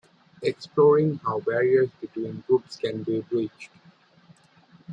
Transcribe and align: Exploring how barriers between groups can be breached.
Exploring 0.41 1.19
how 1.23 1.39
barriers 1.41 1.91
between 2.01 2.43
groups 2.47 2.75
can 2.75 3.03
be 3.03 3.21
breached. 3.21 3.69